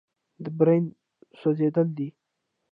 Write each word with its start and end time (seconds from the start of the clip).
د 0.43 0.45
برن 0.57 0.83
سوځېدل 1.39 1.87
دي. 1.97 2.07